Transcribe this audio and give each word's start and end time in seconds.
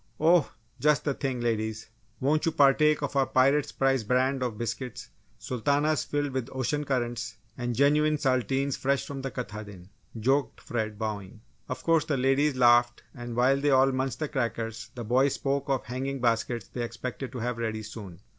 "Oh, 0.19 0.51
just 0.79 1.03
the 1.03 1.13
thing! 1.13 1.41
Ladies, 1.41 1.91
won't 2.19 2.47
you 2.47 2.51
partake 2.51 3.03
of 3.03 3.15
our 3.15 3.27
Pirate's 3.27 3.71
Prize 3.71 4.03
brand 4.03 4.41
of 4.41 4.57
biscuits? 4.57 5.09
Sultanas 5.37 6.05
filled 6.05 6.31
with 6.31 6.49
ocean 6.53 6.85
currents 6.85 7.37
and 7.55 7.75
genuine 7.75 8.17
Saltines 8.17 8.75
fresh 8.75 9.05
from 9.05 9.21
the 9.21 9.29
Katahdin!" 9.29 9.89
joked 10.19 10.59
Fred, 10.59 10.97
bowing. 10.97 11.41
Of 11.69 11.83
course 11.83 12.05
the 12.05 12.17
ladies 12.17 12.55
laughed 12.55 13.03
and 13.13 13.35
while 13.35 13.57
they 13.61 13.69
all 13.69 13.91
munched 13.91 14.17
the 14.17 14.27
crackers 14.27 14.89
the 14.95 15.03
boys 15.03 15.35
spoke 15.35 15.69
of 15.69 15.81
the 15.81 15.89
hanging 15.89 16.19
baskets 16.19 16.67
they 16.69 16.81
expected 16.83 17.31
to 17.33 17.37
have 17.37 17.59
ready 17.59 17.83
soon. 17.83 18.21